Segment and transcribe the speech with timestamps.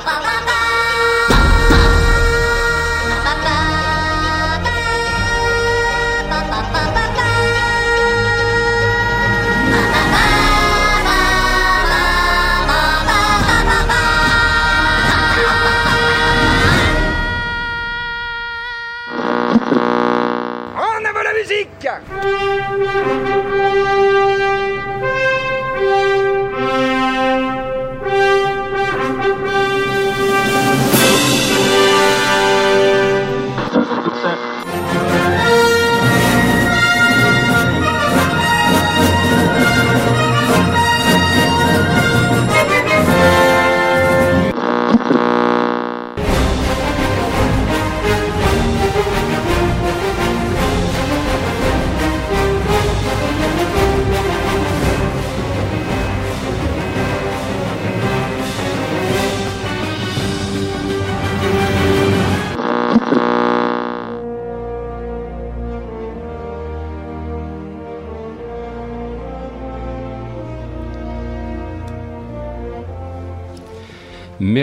[0.00, 0.29] 宝宝。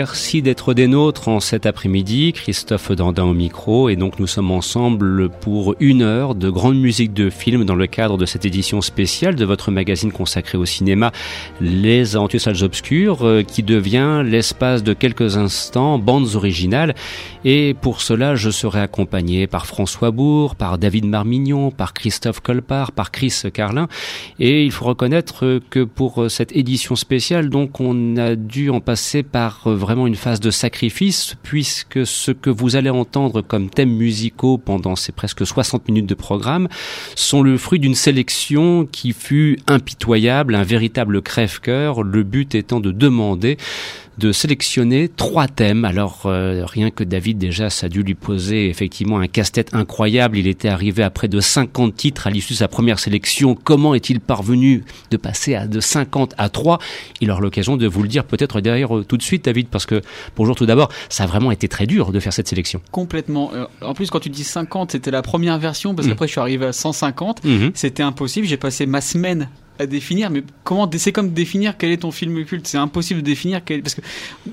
[0.08, 2.34] Merci d'être des nôtres en cet après-midi.
[2.34, 3.88] Christophe Dandin au micro.
[3.88, 7.86] Et donc, nous sommes ensemble pour une heure de grande musique de film dans le
[7.86, 11.12] cadre de cette édition spéciale de votre magazine consacré au cinéma,
[11.62, 16.94] Les Aventures Salles Obscures, euh, qui devient l'espace de quelques instants bandes originales.
[17.46, 22.92] Et pour cela, je serai accompagné par François Bourg, par David Marmignon, par Christophe Colpart,
[22.92, 23.88] par Chris Carlin.
[24.38, 29.22] Et il faut reconnaître que pour cette édition spéciale, donc, on a dû en passer
[29.22, 34.58] par vraiment une phase de sacrifice puisque ce que vous allez entendre comme thèmes musicaux
[34.58, 36.68] pendant ces presque 60 minutes de programme
[37.14, 42.92] sont le fruit d'une sélection qui fut impitoyable, un véritable crève-cœur, le but étant de
[42.92, 43.56] demander
[44.18, 45.84] de sélectionner trois thèmes.
[45.84, 50.36] Alors euh, rien que David déjà, ça a dû lui poser effectivement un casse-tête incroyable.
[50.36, 53.54] Il était arrivé à près de 50 titres à l'issue de sa première sélection.
[53.54, 56.78] Comment est-il parvenu de passer de 50 à 3
[57.20, 59.86] Il aura l'occasion de vous le dire peut-être derrière euh, tout de suite, David, parce
[59.86, 60.02] que
[60.36, 62.80] bonjour tout d'abord, ça a vraiment été très dur de faire cette sélection.
[62.90, 63.50] Complètement.
[63.54, 66.12] Euh, en plus, quand tu dis 50, c'était la première version, parce Mhm.
[66.14, 67.44] qu'après je suis arrivé à 150.
[67.44, 67.72] Mhm.
[67.74, 68.46] C'était impossible.
[68.46, 72.44] J'ai passé ma semaine à définir, mais comment c'est comme définir quel est ton film
[72.44, 74.00] culte C'est impossible de définir quel, parce que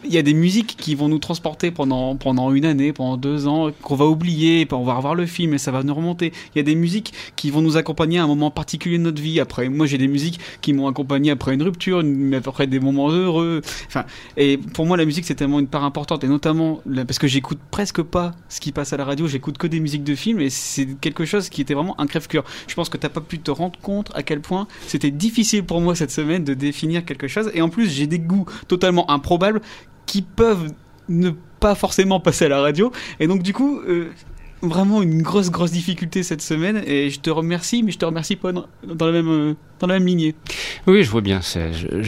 [0.04, 3.48] il y a des musiques qui vont nous transporter pendant pendant une année, pendant deux
[3.48, 6.32] ans, qu'on va oublier, on va revoir le film et ça va nous remonter.
[6.54, 9.22] Il y a des musiques qui vont nous accompagner à un moment particulier de notre
[9.22, 9.40] vie.
[9.40, 13.10] Après, moi j'ai des musiques qui m'ont accompagné après une rupture, mais après des moments
[13.10, 13.62] heureux.
[13.88, 14.06] Enfin,
[14.38, 17.60] et pour moi la musique c'est tellement une part importante et notamment parce que j'écoute
[17.72, 20.50] presque pas ce qui passe à la radio, j'écoute que des musiques de films et
[20.50, 22.44] c'est quelque chose qui était vraiment un crève-cœur.
[22.68, 25.82] Je pense que t'as pas pu te rendre compte à quel point c'était difficile pour
[25.82, 27.52] moi cette semaine de définir quelque chose.
[27.54, 29.62] Et en plus, j'ai des goûts totalement improbables
[30.06, 30.72] qui peuvent
[31.10, 32.92] ne pas forcément passer à la radio.
[33.20, 34.10] Et donc, du coup, euh,
[34.62, 36.82] vraiment une grosse, grosse difficulté cette semaine.
[36.86, 38.66] Et je te remercie, mais je te remercie pas dans,
[39.06, 40.36] la même, euh, dans la même lignée.
[40.88, 41.42] Oui, je vois bien.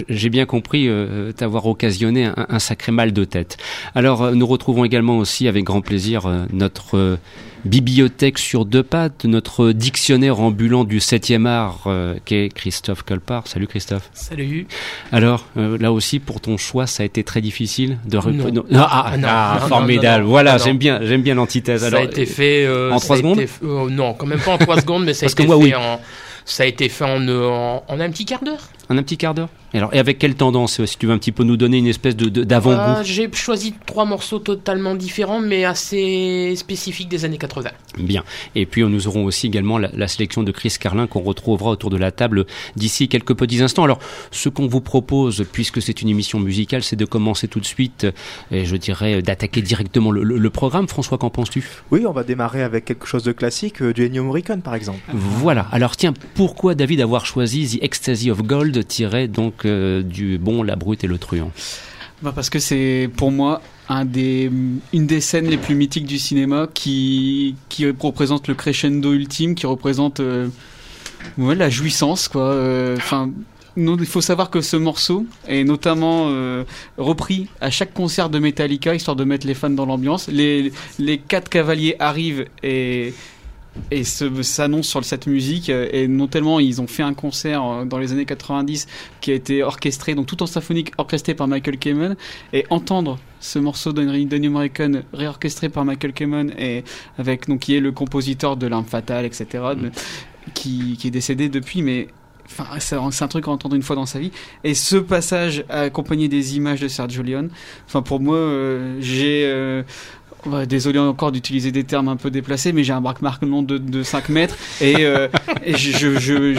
[0.10, 3.58] J'ai bien compris euh, t'avoir occasionné un, un sacré mal de tête.
[3.96, 7.18] Alors, nous retrouvons également aussi avec grand plaisir notre
[7.66, 13.48] bibliothèque sur deux pattes, notre dictionnaire ambulant du 7e art, euh, qu'est Christophe Colpart.
[13.48, 14.10] Salut Christophe.
[14.14, 14.68] Salut.
[15.12, 18.52] Alors, euh, là aussi, pour ton choix, ça a été très difficile de Non.
[18.52, 18.64] non.
[18.74, 20.20] Ah, ah, Ah, non, ah, formidable.
[20.22, 20.30] non, non.
[20.32, 21.82] voilà, j'aime bien, j'aime bien l'antithèse.
[21.82, 24.52] Ça Alors, a été fait euh, en trois secondes été euh, Non, quand même pas
[24.54, 25.76] en 3 secondes, mais ça a Parce que été moi, fait oui.
[25.76, 26.00] en.
[26.46, 28.70] Ça a été fait en, euh, en, en un petit quart d'heure.
[28.90, 29.50] en un petit quart d'heure.
[29.78, 31.78] Et Alors, et avec quelle tendance, euh, si tu veux un petit peu nous donner
[31.78, 37.10] une espèce de de- d'avant-goût Euh, J'ai choisi trois morceaux totalement différents, mais assez spécifiques
[37.10, 37.70] des années 80.
[38.00, 38.24] Bien.
[38.56, 41.92] Et puis nous aurons aussi également la, la sélection de Chris Carlin qu'on retrouvera autour
[41.92, 42.46] de la table
[42.76, 43.84] d'ici quelques petits instants.
[43.84, 44.00] Alors,
[44.32, 48.06] ce qu'on vous propose, puisque c'est une émission musicale, c'est de commencer tout de suite,
[48.06, 48.12] euh,
[48.50, 50.88] et je dirais euh, d'attaquer directement le, le- le programme.
[50.88, 51.64] François, qu'en penses-tu?
[51.92, 55.02] Oui, on va démarrer avec quelque chose de classique, euh, du Ennio Morricone par exemple.
[55.14, 55.68] Voilà.
[55.72, 59.66] Alors tiens, pourquoi David avoir choisi The Ecstasy of Gold tiré donc
[60.04, 61.52] du bon, la brute et le truand
[62.22, 67.56] Bah parce que c'est pour moi une des scènes les plus mythiques du cinéma qui,
[67.70, 70.48] qui représente le crescendo ultime, qui représente euh,
[71.38, 72.28] la jouissance.
[72.28, 72.52] quoi.
[72.52, 73.32] Euh, Enfin,
[73.78, 76.64] il faut savoir que ce morceau est notamment euh,
[76.98, 80.28] repris à chaque concert de Metallica, histoire de mettre les fans dans l'ambiance.
[80.28, 83.14] Les, les quatre cavaliers arrivent et
[83.92, 87.86] et s'annonce sur cette musique euh, et non tellement ils ont fait un concert euh,
[87.86, 88.88] dans les années 90
[89.22, 92.16] qui a été orchestré donc tout en symphonique orchestré par Michael Kamen
[92.54, 96.84] et entendre ce morceau d'Ennio Morricone réorchestré par Michael Kamen et
[97.18, 99.48] avec donc qui est le compositeur de l'arme fatale etc
[99.80, 99.92] de-
[100.54, 102.08] qui, qui est décédé depuis mais
[102.50, 104.32] Enfin, c'est c'est un truc à entendre une fois dans sa vie.
[104.64, 107.50] Et ce passage accompagné des images de Sergio Leone,
[107.86, 109.84] enfin pour moi, euh, j'ai euh,
[110.48, 113.78] ouais, désolé encore d'utiliser des termes un peu déplacés, mais j'ai un braque-marque long de,
[113.78, 114.56] de 5 mètres.
[114.82, 115.28] Et, euh,
[115.64, 116.54] et je, je, je-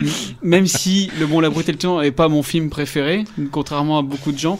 [0.00, 0.06] je-
[0.42, 3.98] même si Le Bon, la Brute et le Tueur n'est pas mon film préféré, contrairement
[3.98, 4.58] à beaucoup de gens,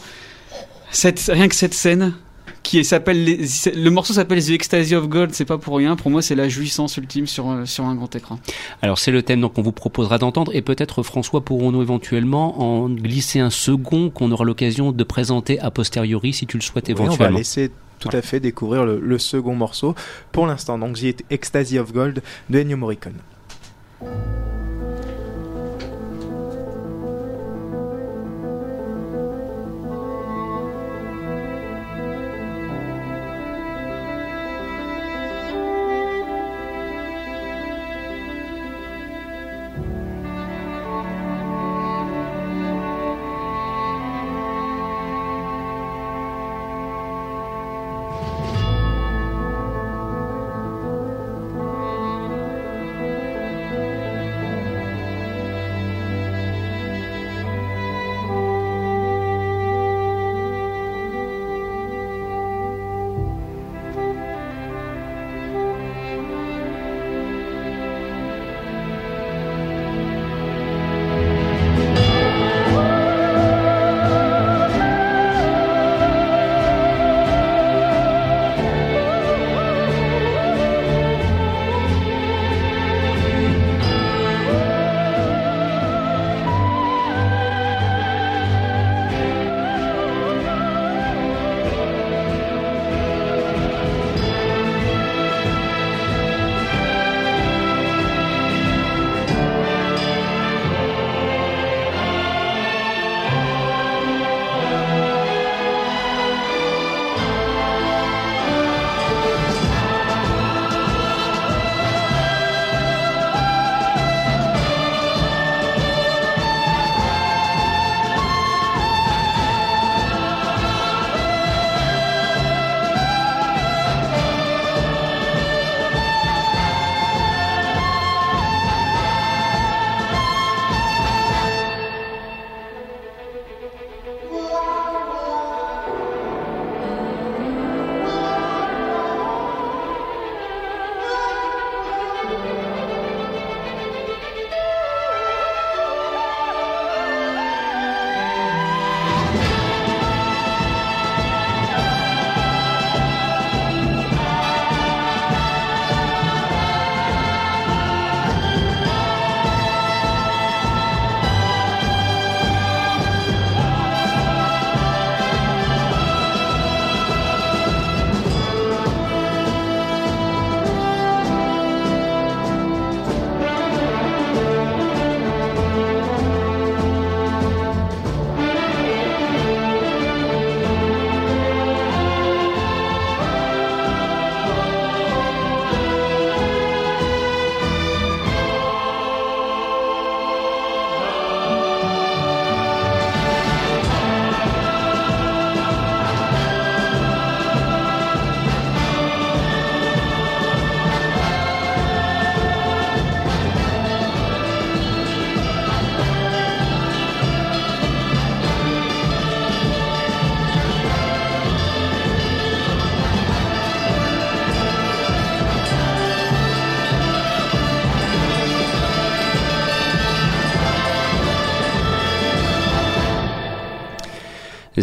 [0.91, 2.13] cette, rien que cette scène,
[2.61, 5.97] qui s'appelle le morceau s'appelle The Ecstasy of Gold, c'est pas pour rien.
[5.97, 8.39] Pour moi, c'est la jouissance ultime sur, sur un grand écran.
[8.81, 12.87] Alors c'est le thème donc qu'on vous proposera d'entendre et peut-être François pourrons-nous éventuellement en
[12.89, 16.93] glisser un second qu'on aura l'occasion de présenter a posteriori si tu le souhaites Oui,
[16.93, 17.37] on va éventuellement.
[17.39, 17.69] laisser
[18.09, 19.95] tout à fait découvrir le, second morceau
[20.31, 20.77] pour l'instant.
[20.77, 23.13] Donc, j'y Ecstasy of Gold de Ennio Morricone.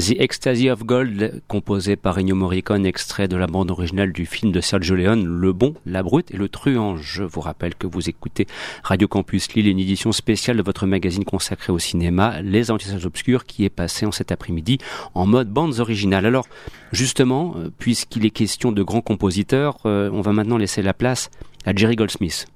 [0.00, 4.50] The Ecstasy of Gold, composé par Ennio Morricone, extrait de la bande originale du film
[4.50, 6.96] de Sergio Leone, Le Bon, la Brute et le Truand.
[6.96, 8.46] Je vous rappelle que vous écoutez
[8.82, 13.44] Radio Campus Lille, une édition spéciale de votre magazine consacré au cinéma, Les Antissages Obscurs,
[13.44, 14.78] qui est passé en cet après-midi
[15.12, 16.24] en mode bandes originales.
[16.24, 16.46] Alors,
[16.92, 21.28] justement, euh, puisqu'il est question de grands compositeurs, euh, on va maintenant laisser la place
[21.66, 22.46] à Jerry Goldsmith.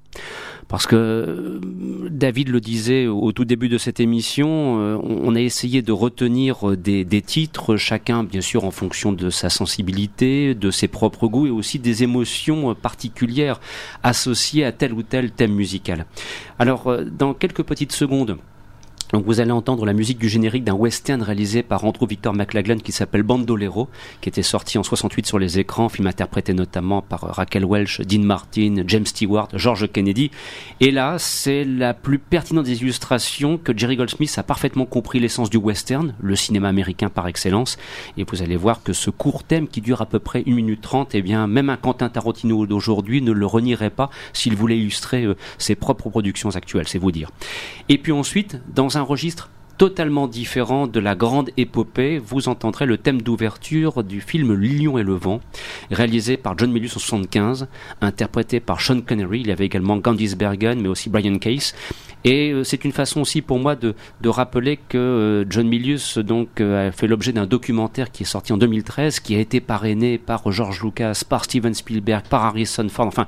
[0.67, 1.59] Parce que euh,
[2.09, 6.71] David le disait au tout début de cette émission, euh, on a essayé de retenir
[6.71, 11.45] euh, des, titres, chacun bien sûr en fonction de sa sensibilité, de ses propres goûts
[11.47, 13.59] et aussi des émotions particulières
[14.01, 16.05] associées à tel ou tel thème musical.
[16.57, 18.37] Alors, dans quelques petites secondes,
[19.15, 22.81] Donc vous allez entendre la musique du générique d'un western réalisé par Andrew Victor McLaglen
[22.81, 23.87] qui s'appelle Bandolero,
[24.19, 28.23] qui était sorti en 68 sur les écrans, film interprété notamment par Raquel Welch, Dean
[28.23, 30.31] Martin, James Stewart, George Kennedy.
[30.81, 35.49] Et là, c'est la plus pertinente des illustrations que Jerry Goldsmith a parfaitement compris l'essence
[35.49, 37.77] du western, le cinéma américain par excellence.
[38.17, 40.81] Et vous allez voir que ce court thème qui dure à peu près 1 minute
[40.81, 45.23] 30, eh bien, même un Quentin Tarantino d'aujourd'hui ne le renierait pas s'il voulait illustrer
[45.23, 47.31] euh, ses propres productions actuelles, c'est vous dire.
[47.87, 52.97] Et puis ensuite, dans un registre totalement différent de la grande épopée, vous entendrez le
[52.97, 55.41] thème d'ouverture du film Lion et le vent,
[55.91, 57.67] réalisé par John Milius en 75,
[58.01, 59.41] interprété par Sean Connery.
[59.41, 61.73] Il y avait également Gandhi Bergen, mais aussi Brian Case.
[62.25, 66.17] Et euh, c'est une façon aussi pour moi de, de rappeler que euh, John Milius
[66.17, 69.61] donc euh, a fait l'objet d'un documentaire qui est sorti en 2013, qui a été
[69.61, 73.05] parrainé par George Lucas, par Steven Spielberg, par Harrison Ford.
[73.05, 73.27] Enfin,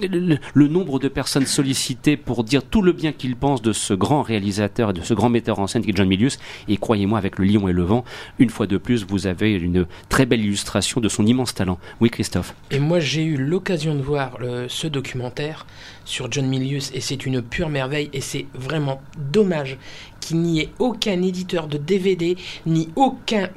[0.00, 3.92] le, le nombre de personnes sollicitées pour dire tout le bien qu'ils pensent de ce
[3.92, 6.38] grand réalisateur et de ce grand metteur en scène qui est John Milius.
[6.68, 8.04] Et croyez-moi, avec le Lion et le vent,
[8.38, 11.78] une fois de plus, vous avez une très belle illustration de son immense talent.
[12.00, 12.54] Oui, Christophe.
[12.70, 15.66] Et moi, j'ai eu l'occasion de voir le, ce documentaire
[16.04, 19.76] sur John Milius et c'est une pure merveille et c'est vraiment dommage
[20.20, 23.48] qu'il n'y ait aucun éditeur de DVD ni aucun,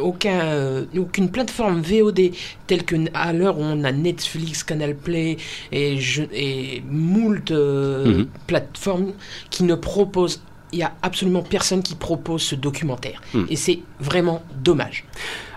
[0.00, 2.30] aucun, euh, aucune plateforme VOD
[2.66, 5.38] telle que à l'heure où on a Netflix, Canal Play
[5.72, 8.26] et, je, et moult euh, Mhm.
[8.46, 9.12] plateformes
[9.50, 10.42] qui ne proposent
[10.74, 13.46] il y a absolument personne qui propose ce documentaire Mhm.
[13.48, 15.04] et c'est vraiment dommage.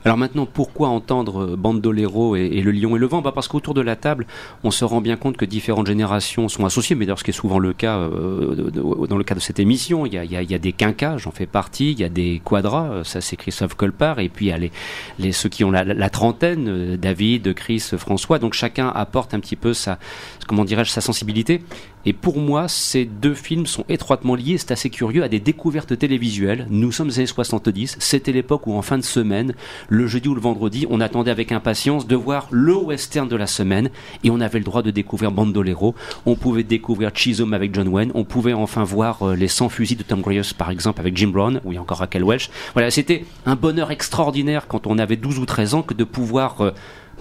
[0.06, 3.22] Alors maintenant, pourquoi entendre euh, Bandolero et, et le lion et le vent?
[3.22, 4.26] Bah Parce qu'autour de la table,
[4.64, 7.34] on se rend bien compte que différentes générations sont associées, mais d'ailleurs ce qui est
[7.34, 8.72] souvent le cas euh,
[9.10, 10.60] dans le cas de cette émission, il y a, il y a- il y a
[10.60, 14.20] des quinquas, j'en fais partie, il y a des quadras, euh, ça c'est Christophe Colpart,
[14.20, 14.72] et puis il y a les,
[15.20, 19.40] les, ceux qui ont la, la- la trentaine, David, Chris, François, donc chacun apporte un
[19.42, 20.00] petit peu sa,
[20.48, 21.62] comment dirais-je, sa sensibilité.
[22.08, 26.00] Et pour moi, ces deux films sont étroitement liés, c'est assez curieux, à des découvertes
[26.00, 26.66] télévisuelles.
[26.70, 29.54] Nous sommes les années 70, c'était l'époque où en fin de semaine,
[29.90, 33.46] le jeudi ou le vendredi, on attendait avec impatience de voir le western de la
[33.46, 33.90] semaine
[34.24, 35.96] et on avait le droit de découvrir Bandolero.
[36.26, 38.12] On pouvait découvrir Chisholm avec John Wayne.
[38.14, 41.32] On pouvait enfin voir euh, Les 100 fusils de Tom Cruise par exemple avec Jim
[41.34, 42.50] Brown ou encore Raquel Welch.
[42.72, 46.62] Voilà, c'était un bonheur extraordinaire quand on avait 12 ou 13 ans que de pouvoir
[46.62, 46.72] euh,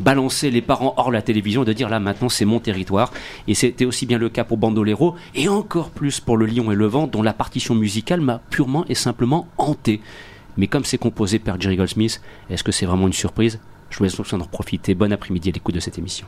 [0.00, 3.12] balancer les parents hors la télévision et de dire là maintenant c'est mon territoire
[3.48, 6.74] et c'était aussi bien le cas pour Bandolero et encore plus pour Le Lion et
[6.74, 10.00] le Vent dont la partition musicale m'a purement et simplement hanté.
[10.56, 13.60] Mais comme c'est composé par Jerry Goldsmith, est-ce que c'est vraiment une surprise?
[13.90, 14.94] Je vous laisse donc en profiter.
[14.94, 16.26] Bon après-midi à l'écoute de cette émission.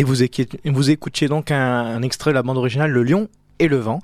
[0.00, 0.14] Et vous,
[0.64, 3.28] vous écoutiez donc un, extrait de la bande originale Le Lion
[3.58, 4.00] et le vent.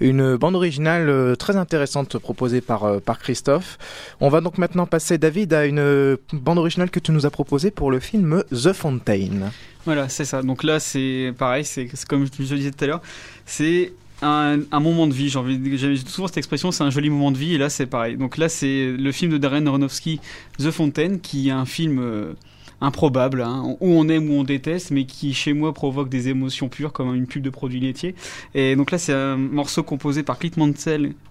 [0.00, 3.76] Une bande originale euh, très intéressante proposée par, euh, par Christophe.
[4.22, 7.30] On va donc maintenant passer, David, à une euh, bande originale que tu nous as
[7.30, 9.50] proposée pour le film The Fountain.
[9.84, 10.40] Voilà, c'est ça.
[10.40, 13.02] Donc là, c'est pareil, c'est comme je le disais tout à l'heure,
[13.44, 15.28] c'est un, moment de vie.
[15.28, 17.52] J'ai souvent cette expression, c'est un joli moment de vie.
[17.52, 18.16] Et là, c'est pareil.
[18.16, 20.20] Donc là, c'est le film de Darren Aronofsky,
[20.58, 22.34] The Fountain, qui est un film
[22.80, 26.68] improbable, hein, où on aime ou on déteste, mais qui chez moi provoque des émotions
[26.68, 28.14] pures comme une pub de produits laitiers.
[28.54, 30.72] Et donc là, c'est un morceau composé par Clint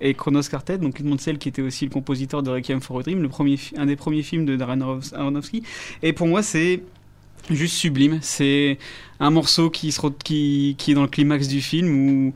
[0.02, 0.78] et Kronos Quartet.
[0.78, 3.86] Donc Clint qui était aussi le compositeur de Requiem for a Dream, le premier, un
[3.86, 4.82] des premiers films de Darren
[5.14, 5.64] Aronofsky.
[6.02, 6.82] Et pour moi, c'est
[7.50, 8.20] juste sublime.
[8.22, 8.78] C'est
[9.20, 12.34] un morceau qui, se, qui, qui est dans le climax du film où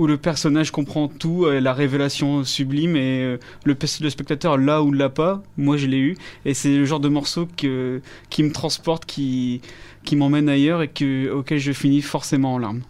[0.00, 4.82] où le personnage comprend tout, euh, la révélation sublime et euh, le, le, spectateur là
[4.82, 6.16] ou l'a pas, moi je l'ai eu
[6.46, 9.60] et c'est le genre de morceau que, qui me transporte, qui,
[10.04, 12.80] qui m'emmène ailleurs et que, auquel je finis forcément en larmes.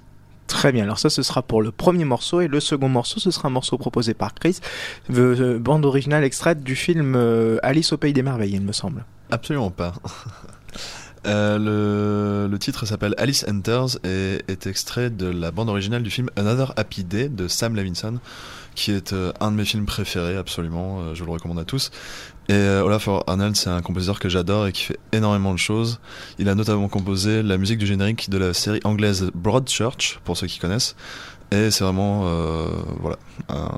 [0.47, 3.33] Très bien, alors ça ce sera pour le premier morceau et le second morceau ce
[3.33, 4.61] sera un morceau proposé par Chris,
[5.13, 7.17] euh, bande originale extraite du film
[7.65, 9.05] Alice au pays des merveilles il me semble.
[9.33, 9.95] Absolument pas.
[11.27, 16.31] Euh, le, titre s'appelle Alice Enters et est extrait de la bande originale du film
[16.37, 18.19] Another Happy Day de Sam Levinson,
[18.75, 21.91] qui est euh, un de mes films préférés absolument, euh, je le recommande à tous.
[22.49, 26.01] Et Olaf Arnold, c'est un compositeur que j'adore et qui fait énormément de choses.
[26.39, 30.49] Il a notamment composé la musique du générique de la série anglaise Broadchurch, pour ceux
[30.49, 30.97] qui connaissent.
[31.53, 32.25] Et c'est vraiment
[32.99, 33.71] voilà, un,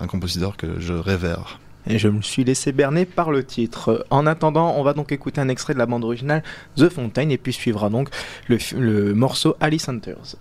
[0.00, 4.06] un compositeur que je révère et je me suis laissé berner par le titre.
[4.10, 6.42] En attendant, on va donc écouter un extrait de la bande originale
[6.76, 8.08] The Fountain et puis suivra donc
[8.48, 10.36] le, le morceau Alice Hunters.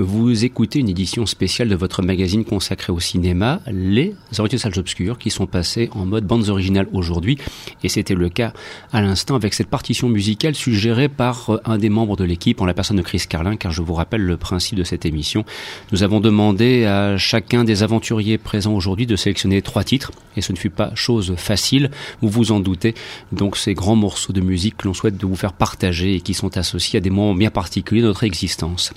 [0.00, 5.18] Vous écoutez une édition spéciale de votre magazine consacré au cinéma, Les Originales Salles Obscures,
[5.18, 7.36] qui sont passées en mode bandes originales aujourd'hui.
[7.84, 8.54] Et c'était le cas
[8.94, 12.64] à l'instant avec cette partition musicale suggérée par euh, un des membres de l'équipe, en
[12.64, 15.44] la personne de Chris Carlin, car je vous rappelle le principe de cette émission.
[15.92, 20.52] Nous avons demandé à chacun des aventuriers présents aujourd'hui de sélectionner trois titres, et ce
[20.52, 21.90] ne fut pas chose facile,
[22.22, 22.94] vous vous en doutez.
[23.32, 26.32] Donc ces grands morceaux de musique que l'on souhaite de vous faire partager et qui
[26.32, 28.94] sont associés à des moments bien particuliers de notre existence.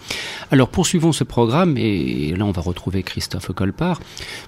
[0.50, 4.00] Alors poursuivons ce programme, et là on va retrouver Christophe Colpart,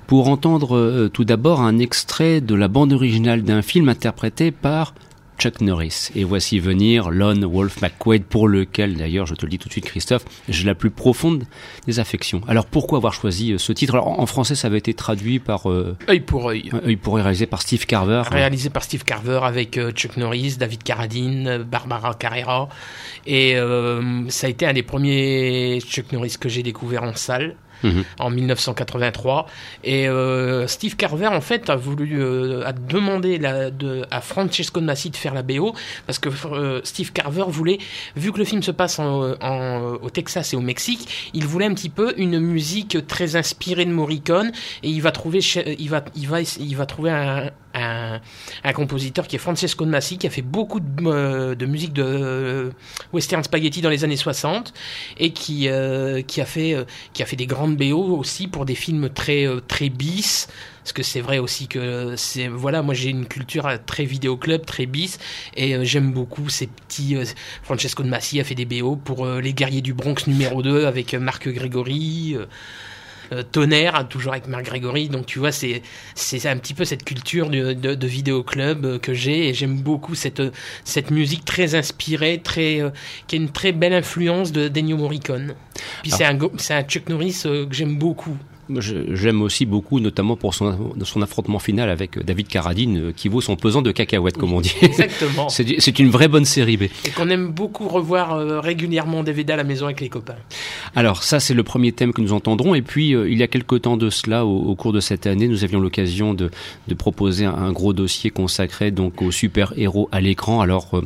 [0.06, 4.94] pour entendre euh, tout d'abord un extrait de la bande originale d'un film interprété par
[5.38, 6.10] Chuck Norris.
[6.16, 9.74] Et voici venir Lon Wolf McQuaid, pour lequel, d'ailleurs, je te le dis tout de
[9.74, 11.44] suite, Christophe, j'ai la plus profonde
[11.86, 12.42] des affections.
[12.48, 13.96] Alors, pourquoi avoir choisi euh, ce titre?
[13.96, 15.70] Alors, en français, ça avait été traduit par...
[15.70, 16.70] Euh, œil pour œil.
[16.86, 18.24] œil pour œil, réalisé par Steve Carver.
[18.30, 22.70] Réalisé par Steve Carver avec euh, Chuck Norris, David Carradine, Barbara Carrera.
[23.26, 23.56] Et
[24.30, 27.56] ça a été un des premiers Chuck Norris que j'ai découvert en salle.
[27.84, 28.04] Mhm.
[28.20, 29.48] en 1983.
[29.84, 35.10] Et euh, Steve Carver, en fait, a voulu euh, a demandé de, à Francesco Massi
[35.10, 35.74] de faire la BO
[36.06, 37.80] parce que euh, Steve Carver voulait,
[38.16, 41.90] vu que le film se passe au Texas et au Mexique, il voulait un petit
[41.90, 44.52] peu une musique très inspirée de Morricone
[44.84, 49.36] et il va trouver, il va, il va, il va trouver un, un, compositeur qui
[49.36, 52.70] est Francesco de Massi, qui a fait beaucoup de, euh, musique de euh,
[53.14, 54.74] western spaghetti dans les années 60
[55.18, 56.76] et qui, euh, qui, a, fait,
[57.14, 60.48] qui a fait des grandes BO aussi pour des films très, très bis.
[60.84, 64.86] Parce que c'est vrai aussi que c'est voilà moi j'ai une culture très vidéoclub très
[64.86, 65.18] bis
[65.56, 67.18] et j'aime beaucoup ces petits
[67.64, 71.16] Francesco de Massi a fait des BO pour les guerriers du Bronx numéro 2 avec
[71.16, 72.38] Marc Grégory
[73.32, 75.10] euh, tonnerre, hein, toujours avec Marc Grégory.
[75.10, 75.82] Donc tu vois, c'est
[76.16, 79.78] c'est un petit peu cette culture de, de, de vidéoclub euh, que j'ai et j'aime
[79.78, 80.42] beaucoup cette
[80.84, 82.90] cette musique très inspirée, très euh,
[83.28, 85.56] qui a une très belle influence de Dennio Morricone.
[86.02, 88.38] Puis c'est un c'est un Chuck Norris que j'aime beaucoup.
[88.70, 93.42] J'aime aussi beaucoup, notamment pour son, son affrontement final avec David Carradine, euh, qui vaut
[93.42, 94.74] son pesant de cacahuètes, comme on dit.
[94.82, 95.50] Exactement.
[95.50, 96.84] C'est une vraie bonne série B.
[96.84, 100.36] Et qu'on aime beaucoup revoir euh, régulièrement DVD à la maison avec les copains.
[100.96, 102.74] Alors ça, c'est le premier thème que nous entendrons.
[102.74, 105.48] Et puis, euh, il y a quelque temps de cela, au, cours de cette année,
[105.48, 106.50] nous avions l'occasion de,
[106.88, 110.62] de, proposer un, gros dossier consacré donc aux super-héros à l'écran.
[110.62, 111.02] Alors,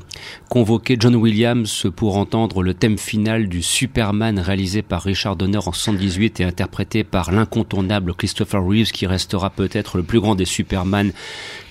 [0.47, 5.73] convoquer John Williams pour entendre le thème final du Superman réalisé par Richard Donner en
[5.73, 10.45] 78 et interprété par l'un incontournable Christopher Reeves qui restera peut-être le plus grand des
[10.45, 11.11] Superman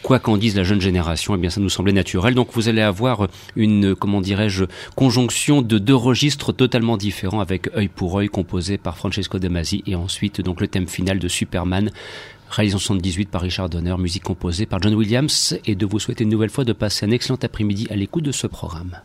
[0.03, 2.35] quoi qu'en dise la jeune génération, eh bien ça nous semblait naturel.
[2.35, 4.65] Donc vous allez avoir une, comment dirais-je,
[4.97, 9.85] conjonction de deux registres totalement différents avec œil pour œil composé par Francesco De Masi
[9.87, 11.91] et ensuite donc le thème final de Superman
[12.51, 16.31] réalisation 78 par Richard Donner, musique composée par John Williams et de vous souhaiter une
[16.31, 18.99] nouvelle fois de passer un excellent après-midi à l'écoute de ce programme.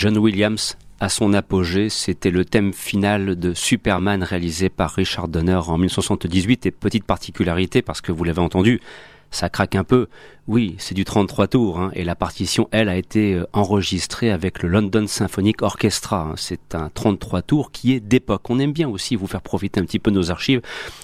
[0.00, 5.60] John Williams à son apogée, c'était le thème final de Superman réalisé par Richard Donner
[5.66, 8.80] en 1978 et petite particularité parce que vous l'avez entendu,
[9.30, 10.08] ça craque un peu.
[10.52, 14.64] Oui, c'est du 33 tours, hein, et la partition, elle, a été euh, enregistrée avec
[14.64, 16.22] le London Symphonic Orchestra.
[16.22, 16.34] Hein.
[16.36, 18.50] C'est un 33 tours qui est d'époque.
[18.50, 20.60] On aime bien aussi vous faire profiter un petit peu de nos archives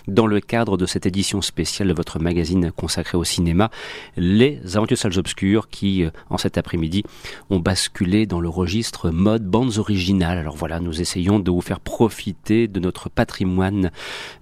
[0.08, 3.70] dans le cadre de cette édition spéciale de votre magazine consacré au cinéma,
[4.16, 7.04] Les Aventures Salles Obscures, qui, euh, en cet après-midi,
[7.48, 10.38] ont basculé dans le registre mode bandes originales.
[10.38, 13.92] Alors voilà, nous essayons de vous faire profiter de notre patrimoine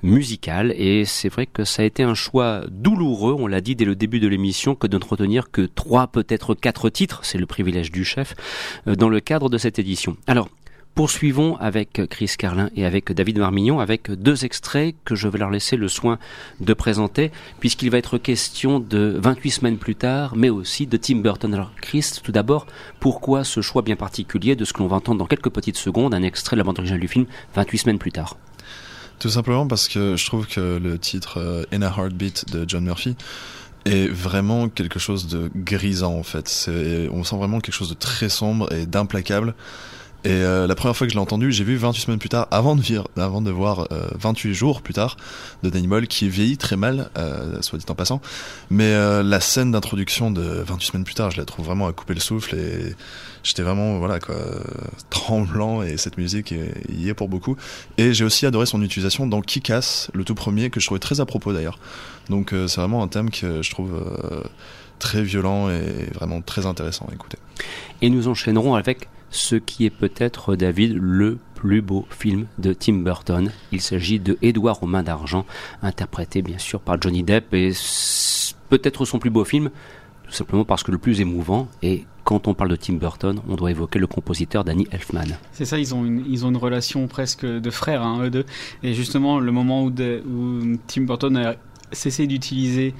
[0.02, 3.84] musical, et c'est vrai que ça a été un choix douloureux, on l'a dit dès
[3.84, 8.34] le début de l'émission, retenir que trois, peut-être quatre titres, c'est le privilège du chef,
[8.86, 10.16] euh, dans le cadre de cette édition.
[10.26, 10.48] Alors,
[10.94, 15.50] Poursuivons avec Chris Carlin et avec David Marmignon avec deux extraits que je vais leur
[15.50, 16.20] laisser le soin
[16.60, 21.16] de présenter puisqu'il va être question de 28 semaines plus tard mais aussi de Tim
[21.16, 21.52] Burton.
[21.52, 22.68] Alors Chris, tout d'abord,
[23.00, 26.14] pourquoi ce choix bien particulier de ce que l'on va entendre dans quelques petites secondes,
[26.14, 27.26] un extrait de la bande originale du film
[27.56, 28.36] 28 semaines plus tard?
[29.18, 32.84] Tout simplement parce que je trouve que le titre euh, In a Heartbeat de John
[32.84, 33.16] Murphy
[33.84, 36.70] est vraiment quelque chose de grisant en fait.
[37.10, 39.54] On sent vraiment quelque chose de très sombre et d'implacable.
[40.24, 42.48] Et euh, la première fois que je l'ai entendu, j'ai vu 28 semaines plus tard,
[42.50, 45.18] avant de, voir euh, 28 jours plus tard,
[45.62, 48.22] de Danny Boyle, qui vieillit très mal, euh, soit dit en passant.
[48.70, 51.92] Mais euh, la scène d'introduction de 28 semaines plus tard, je la trouve vraiment à
[51.92, 52.94] couper le souffle et
[53.42, 54.36] j'étais vraiment voilà quoi
[55.10, 56.54] tremblant et cette musique
[56.88, 57.56] y est pour beaucoup.
[57.98, 61.20] Et j'ai aussi adoré son utilisation dans Kick-Ass, le tout premier, que je trouvais très
[61.20, 61.78] à propos d'ailleurs.
[62.30, 63.92] Donc c'est vraiment un thème que je trouve
[64.98, 67.36] très violent et vraiment très intéressant à écouter.
[68.00, 72.98] Et nous enchaînerons avec ce qui est peut-être, David, le plus beau film de Tim
[72.98, 73.50] Burton.
[73.72, 75.44] Il s'agit de Édouard aux mains d'argent,
[75.82, 77.72] interprété bien sûr par Johnny Depp, et
[78.68, 79.70] peut-être son plus beau film,
[80.24, 83.56] tout simplement parce que le plus émouvant, et quand on parle de Tim Burton, on
[83.56, 85.36] doit évoquer le compositeur Danny Elfman.
[85.52, 88.46] C'est ça, ils ont une, ils ont une relation presque de frères, hein, eux deux.
[88.82, 91.56] Et justement, le moment où, Tim Burton a
[91.92, 92.94] cessé d'utiliser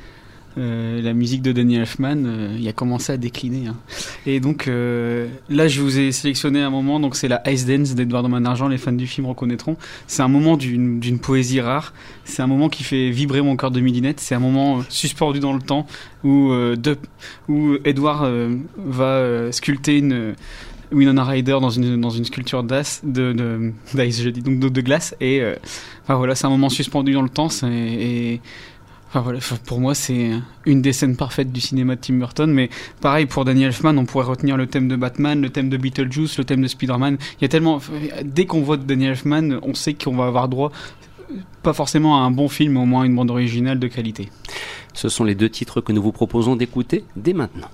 [0.56, 3.66] euh, la musique de Danny Elfman, euh, il a commencé à décliner.
[3.66, 3.76] Hein.
[4.24, 7.94] Et donc euh, là, je vous ai sélectionné un moment, donc c'est la Ice Dance
[7.94, 9.76] d'Edouard Main d'Argent, les fans du film reconnaîtront.
[10.06, 11.92] C'est un moment d'une poésie rare,
[12.24, 15.52] c'est un moment qui fait vibrer mon cœur de midinette, c'est un moment suspendu dans
[15.52, 15.86] le temps
[16.22, 16.96] où, de,
[17.84, 18.28] Edouard
[18.76, 20.34] va sculpter une...
[20.92, 23.72] Winona Ryder dans une, sculpture d'ice, de, de,
[24.42, 25.16] donc de, de glace.
[25.20, 25.42] Et
[26.06, 27.48] voilà, c'est un moment suspendu dans le temps.
[29.66, 30.30] Pour moi, c'est
[30.66, 32.52] une des scènes parfaites du cinéma de Tim Burton.
[32.52, 32.68] Mais
[33.00, 36.38] pareil, pour Daniel Elfman, on pourrait retenir le thème de Batman, le thème de Beetlejuice,
[36.38, 37.18] le thème de Spider-Man.
[37.38, 37.80] Il y a tellement.
[38.24, 40.72] Dès qu'on voit Daniel Elfman, on sait qu'on va avoir droit,
[41.62, 44.30] pas forcément à un bon film, mais au moins à une bande originale de qualité.
[44.92, 47.70] Ce sont les deux titres que nous vous proposons d'écouter dès maintenant.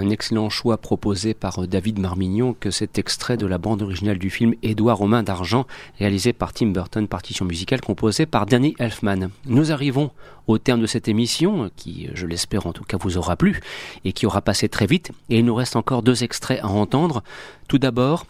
[0.00, 4.30] Un excellent choix proposé par David Marmignon que cet extrait de la bande originale du
[4.30, 5.66] film Édouard aux mains d'argent,
[5.98, 9.30] réalisé par Tim Burton, partition musicale composée par Danny Elfman.
[9.46, 10.12] Nous arrivons
[10.46, 13.60] au terme de cette émission, qui, je l'espère en tout cas, vous aura plu
[14.04, 15.10] et qui aura passé très vite.
[15.30, 17.24] Et il nous reste encore deux extraits à entendre.
[17.66, 18.24] Tout d'abord,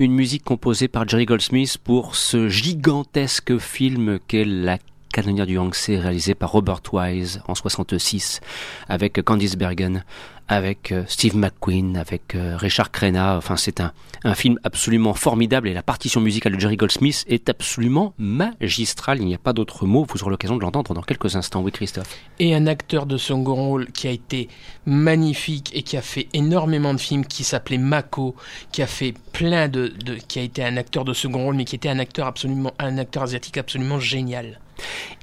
[0.00, 4.78] une musique composée par Jerry Goldsmith pour ce gigantesque film qu'est La
[5.12, 8.40] Canonnière du Yangtze réalisé par Robert Wise en 66
[8.88, 10.04] avec Candice Bergen,
[10.48, 13.36] avec euh, Steve McQueen, avec euh, Richard Crenna.
[13.36, 13.92] Enfin, c'est un,
[14.34, 19.18] film absolument formidable et la partition musicale de Jerry Goldsmith est absolument magistrale.
[19.20, 20.06] Il n'y a pas d'autre mot.
[20.08, 21.60] Vous aurez l'occasion de l'entendre dans quelques instants.
[21.62, 22.16] Oui, Christophe.
[22.38, 24.48] Et un acteur de second rôle qui a été
[24.86, 28.36] magnifique et qui a fait énormément de films, qui s'appelait Mako,
[28.70, 29.92] qui a fait plein de,
[30.28, 32.98] qui a été un acteur de second rôle, mais qui était un acteur absolument, un
[32.98, 34.60] acteur asiatique absolument génial.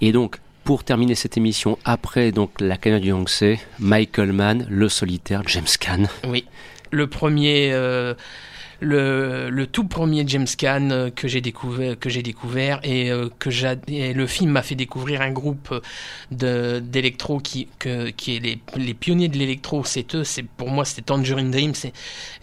[0.01, 4.87] Et donc, pour terminer cette émission, après donc la Canada du Yangtze, Michael Mann, Le
[4.87, 6.03] Solitaire, James Caan.
[6.27, 6.45] Oui,
[6.91, 8.13] le premier, euh,
[8.79, 13.49] le, tout premier James Caan euh, que j'ai découvert, que j'ai découvert et euh, que
[13.49, 15.73] le film m'a fait découvrir un groupe
[16.31, 17.67] d'électro qui
[18.15, 19.83] qui est les, pionniers de l'électro.
[19.85, 20.23] C'est eux.
[20.23, 21.73] C'est pour moi c'était Tangerine Dream.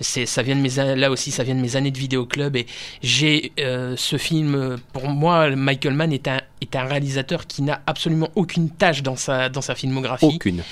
[0.00, 2.56] C'est ça vient de mes là aussi ça vient de mes années de vidéo club
[2.56, 2.66] et
[3.02, 8.30] j'ai ce film pour moi Michael Mann est un est un réalisateur qui n'a absolument
[8.34, 10.24] aucune tâche dans sa, dans sa filmographie.
[10.24, 10.62] Aucune.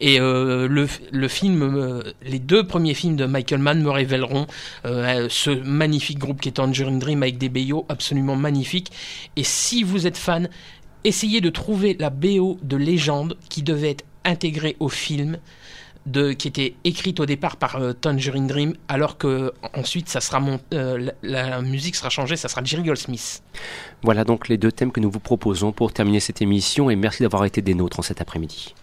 [0.00, 4.46] Et euh, le, le film, euh, les deux premiers films de Michael Mann me révéleront
[4.84, 8.90] euh, ce magnifique groupe qui est Tangerine Dream avec des BO absolument magnifiques.
[9.36, 10.48] Et si vous êtes fan,
[11.04, 15.38] essayez de trouver la BO de légende qui devait être intégrée au film
[16.36, 20.16] qui était écrite au départ par euh, Tangerine Dream, alors que ensuite
[20.72, 23.42] euh, la, la, musique sera changée, ça sera Jerry Goldsmith.
[24.02, 27.22] Voilà donc les deux thèmes que nous vous proposons pour terminer cette émission et merci
[27.22, 28.74] d'avoir été des nôtres en cet après-midi.